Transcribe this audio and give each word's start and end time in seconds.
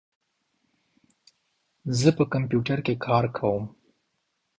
زه 1.99 2.09
په 2.17 2.23
کمپیوټر 2.33 2.79
کې 2.85 3.01
کار 3.05 3.25
کوم. 3.37 3.63